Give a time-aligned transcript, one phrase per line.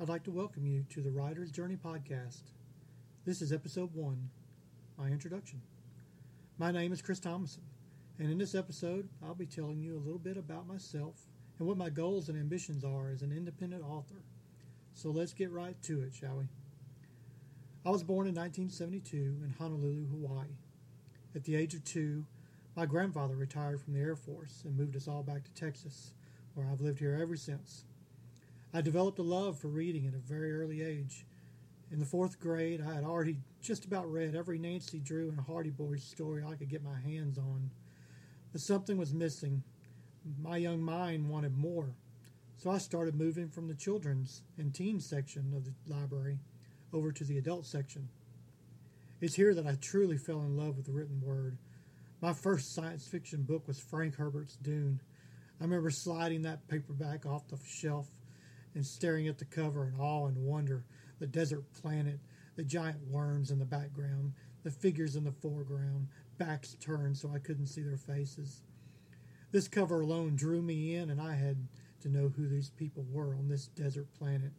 [0.00, 2.42] I'd like to welcome you to the Writer's Journey podcast.
[3.24, 4.28] This is episode one,
[4.98, 5.62] my introduction.
[6.58, 7.62] My name is Chris Thomasson,
[8.18, 11.76] and in this episode, I'll be telling you a little bit about myself and what
[11.76, 14.24] my goals and ambitions are as an independent author.
[14.94, 16.48] So let's get right to it, shall we?
[17.86, 20.56] I was born in 1972 in Honolulu, Hawaii.
[21.36, 22.26] At the age of two,
[22.74, 26.14] my grandfather retired from the Air Force and moved us all back to Texas,
[26.54, 27.84] where I've lived here ever since.
[28.76, 31.24] I developed a love for reading at a very early age.
[31.92, 35.70] In the fourth grade, I had already just about read every Nancy Drew and Hardy
[35.70, 37.70] Boys story I could get my hands on.
[38.50, 39.62] But something was missing.
[40.42, 41.94] My young mind wanted more.
[42.56, 46.40] So I started moving from the children's and teen section of the library
[46.92, 48.08] over to the adult section.
[49.20, 51.58] It's here that I truly fell in love with the written word.
[52.20, 55.00] My first science fiction book was Frank Herbert's Dune.
[55.60, 58.08] I remember sliding that paperback off the shelf
[58.74, 60.84] and staring at the cover in awe and wonder
[61.18, 62.18] the desert planet,
[62.56, 64.32] the giant worms in the background,
[64.62, 66.08] the figures in the foreground,
[66.38, 68.62] backs turned so I couldn't see their faces.
[69.52, 71.68] This cover alone drew me in, and I had
[72.00, 74.52] to know who these people were on this desert planet.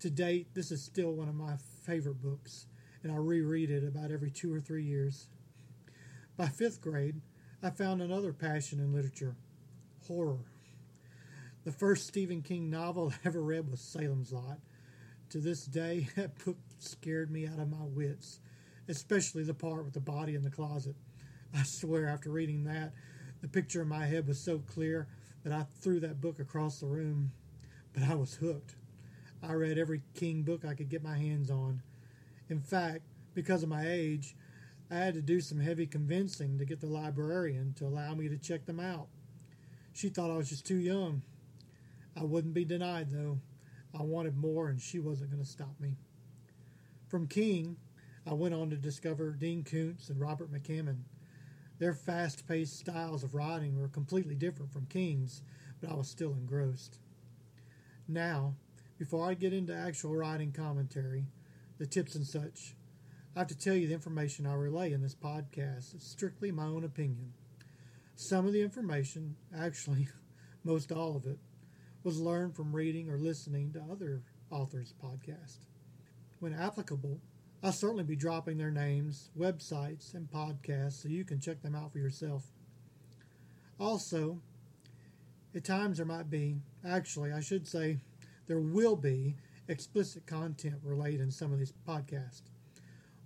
[0.00, 2.66] To date, this is still one of my favorite books,
[3.02, 5.28] and I reread it about every two or three years.
[6.36, 7.20] By fifth grade,
[7.62, 9.36] I found another passion in literature
[10.08, 10.51] horror.
[11.64, 14.58] The first Stephen King novel I ever read was Salem's Lot.
[15.30, 18.40] To this day, that book scared me out of my wits,
[18.88, 20.96] especially the part with the body in the closet.
[21.54, 22.92] I swear, after reading that,
[23.42, 25.06] the picture in my head was so clear
[25.44, 27.30] that I threw that book across the room.
[27.92, 28.74] But I was hooked.
[29.40, 31.82] I read every King book I could get my hands on.
[32.48, 33.02] In fact,
[33.34, 34.34] because of my age,
[34.90, 38.36] I had to do some heavy convincing to get the librarian to allow me to
[38.36, 39.06] check them out.
[39.92, 41.22] She thought I was just too young.
[42.16, 43.40] I wouldn't be denied, though.
[43.98, 45.96] I wanted more, and she wasn't going to stop me.
[47.08, 47.76] From King,
[48.26, 51.02] I went on to discover Dean Koontz and Robert McCammon.
[51.78, 55.42] Their fast paced styles of writing were completely different from King's,
[55.80, 56.98] but I was still engrossed.
[58.06, 58.54] Now,
[58.98, 61.26] before I get into actual writing commentary,
[61.78, 62.74] the tips and such,
[63.34, 66.66] I have to tell you the information I relay in this podcast is strictly my
[66.66, 67.32] own opinion.
[68.14, 70.08] Some of the information, actually,
[70.64, 71.38] most all of it,
[72.04, 75.66] was learned from reading or listening to other authors' podcasts.
[76.40, 77.20] When applicable,
[77.62, 81.92] I'll certainly be dropping their names, websites, and podcasts so you can check them out
[81.92, 82.50] for yourself.
[83.78, 84.40] Also,
[85.54, 87.98] at times there might be, actually, I should say,
[88.46, 89.36] there will be
[89.68, 92.42] explicit content relayed in some of these podcasts.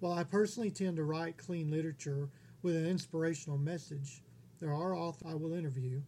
[0.00, 2.28] While I personally tend to write clean literature
[2.62, 4.22] with an inspirational message,
[4.60, 6.02] there are authors I will interview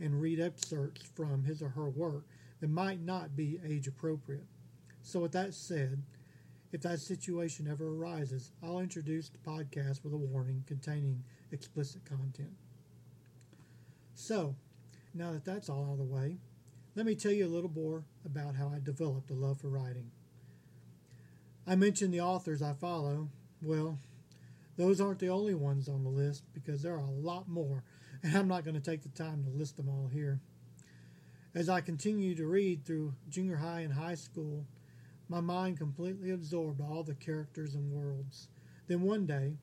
[0.00, 2.24] and read excerpts from his or her work
[2.60, 4.46] that might not be age appropriate.
[5.02, 6.02] So, with that said,
[6.72, 12.52] if that situation ever arises, I'll introduce the podcast with a warning containing explicit content.
[14.14, 14.54] So,
[15.14, 16.38] now that that's all out of the way,
[16.94, 20.10] let me tell you a little more about how I developed a love for writing.
[21.66, 23.28] I mentioned the authors I follow.
[23.62, 23.98] Well,
[24.76, 27.84] those aren't the only ones on the list because there are a lot more
[28.22, 30.40] and I'm not going to take the time to list them all here.
[31.54, 34.66] As I continued to read through junior high and high school,
[35.28, 38.48] my mind completely absorbed all the characters and worlds.
[38.86, 39.56] Then one day,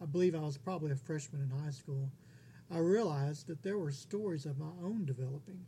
[0.00, 2.10] I believe I was probably a freshman in high school,
[2.70, 5.64] I realized that there were stories of my own developing.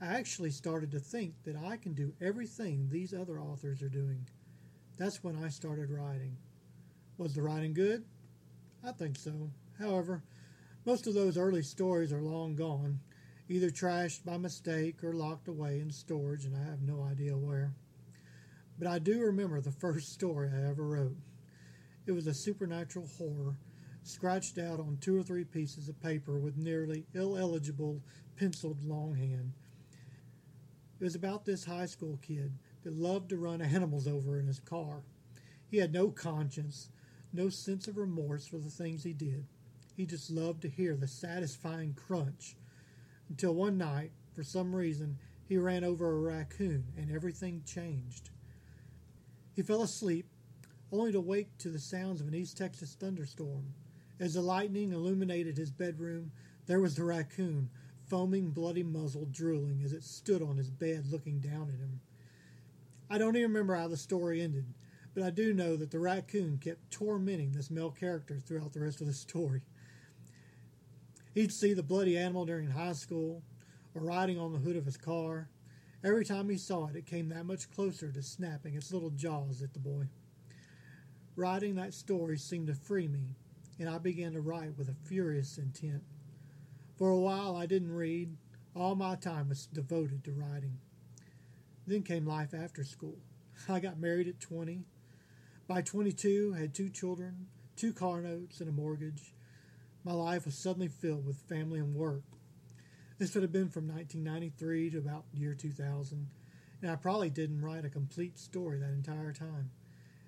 [0.00, 4.26] I actually started to think that I can do everything these other authors are doing.
[4.96, 6.36] That's when I started writing.
[7.18, 8.04] Was the writing good?
[8.84, 9.50] I think so.
[9.78, 10.22] However,
[10.88, 12.98] most of those early stories are long gone,
[13.46, 17.74] either trashed by mistake or locked away in storage, and I have no idea where.
[18.78, 21.18] But I do remember the first story I ever wrote.
[22.06, 23.58] It was a supernatural horror,
[24.02, 28.00] scratched out on two or three pieces of paper with nearly illegible
[28.36, 29.52] penciled longhand.
[30.98, 32.54] It was about this high school kid
[32.84, 35.02] that loved to run animals over in his car.
[35.70, 36.88] He had no conscience,
[37.30, 39.44] no sense of remorse for the things he did.
[39.98, 42.54] He just loved to hear the satisfying crunch.
[43.28, 48.30] Until one night, for some reason, he ran over a raccoon and everything changed.
[49.56, 50.26] He fell asleep,
[50.92, 53.74] only to wake to the sounds of an East Texas thunderstorm.
[54.20, 56.30] As the lightning illuminated his bedroom,
[56.66, 57.68] there was the raccoon,
[58.08, 61.98] foaming, bloody muzzle, drooling as it stood on his bed looking down at him.
[63.10, 64.66] I don't even remember how the story ended,
[65.12, 69.00] but I do know that the raccoon kept tormenting this male character throughout the rest
[69.00, 69.62] of the story.
[71.34, 73.42] He'd see the bloody animal during high school
[73.94, 75.48] or riding on the hood of his car,
[76.04, 79.62] Every time he saw it, it came that much closer to snapping its little jaws
[79.62, 80.06] at the boy.
[81.34, 83.34] Writing that story seemed to free me,
[83.80, 86.04] and I began to write with a furious intent.
[86.96, 88.36] For a while I didn't read,
[88.76, 90.78] all my time was devoted to writing.
[91.84, 93.18] Then came life after school.
[93.68, 94.84] I got married at 20.
[95.66, 99.32] By 22, I had two children, two car notes, and a mortgage.
[100.04, 102.22] My life was suddenly filled with family and work.
[103.18, 106.28] This would have been from 1993 to about year 2000,
[106.80, 109.70] and I probably didn't write a complete story that entire time.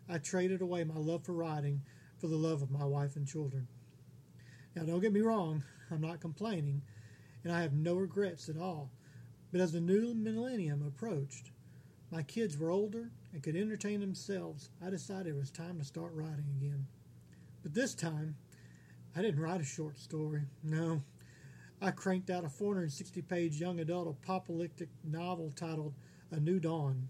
[0.08, 1.82] I traded away my love for writing
[2.18, 3.68] for the love of my wife and children.
[4.74, 6.82] Now, don't get me wrong, I'm not complaining,
[7.44, 8.90] and I have no regrets at all.
[9.52, 11.50] But as the new millennium approached,
[12.10, 14.70] my kids were older and could entertain themselves.
[14.84, 16.86] I decided it was time to start writing again.
[17.62, 18.36] But this time,
[19.16, 20.42] I didn't write a short story.
[20.62, 21.02] No,
[21.82, 25.94] I cranked out a 460 page young adult apocalyptic novel titled
[26.30, 27.08] A New Dawn.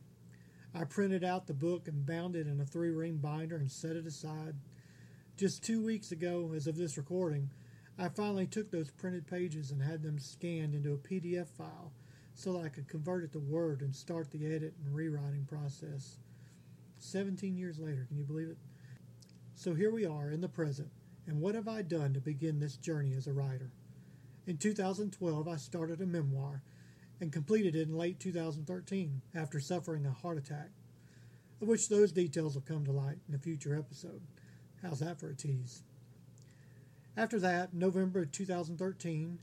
[0.75, 3.97] I printed out the book and bound it in a three ring binder and set
[3.97, 4.55] it aside.
[5.37, 7.51] Just two weeks ago, as of this recording,
[7.99, 11.93] I finally took those printed pages and had them scanned into a PDF file
[12.35, 16.19] so that I could convert it to Word and start the edit and rewriting process.
[16.99, 18.59] 17 years later, can you believe it?
[19.55, 20.89] So here we are in the present,
[21.27, 23.71] and what have I done to begin this journey as a writer?
[24.47, 26.63] In 2012, I started a memoir
[27.21, 30.71] and completed it in late 2013 after suffering a heart attack,
[31.61, 34.23] of which those details will come to light in a future episode.
[34.83, 35.83] How's that for a tease?
[37.17, 39.39] After that, November of 2013,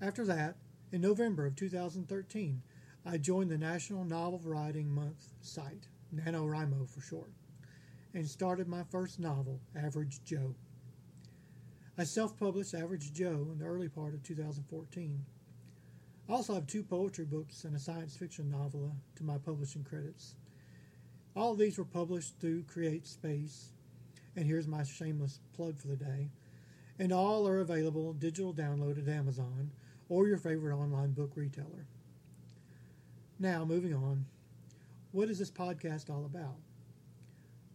[0.00, 0.56] after that,
[0.92, 2.62] in November of 2013,
[3.04, 7.32] I joined the National Novel Writing Month site, NaNoWriMo for short,
[8.14, 10.54] and started my first novel, Average Joe.
[11.96, 15.24] I self published Average Joe in the early part of 2014.
[16.28, 20.34] I also have two poetry books and a science fiction novella to my publishing credits.
[21.36, 23.70] All these were published through Create Space,
[24.34, 26.30] and here's my shameless plug for the day.
[26.98, 29.70] And all are available digital download at Amazon
[30.08, 31.86] or your favorite online book retailer.
[33.38, 34.26] Now, moving on,
[35.12, 36.56] what is this podcast all about?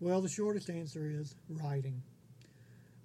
[0.01, 2.01] Well, the shortest answer is writing.